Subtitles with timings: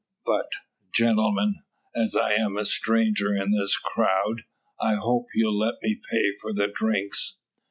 [0.25, 0.47] But,
[0.91, 1.57] gentlemen,
[1.95, 4.45] as I'm the stranger in this crowd,
[4.81, 7.35] I hope you'll let me pay for the drinks."